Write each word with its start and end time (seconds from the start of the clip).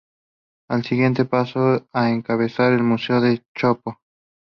Al 0.67 0.83
siguiente, 0.83 1.25
pasó 1.25 1.87
a 1.93 2.09
encabezar 2.09 2.73
el 2.73 2.81
Museo 2.81 3.21
del 3.21 3.45
Chopo. 3.55 3.99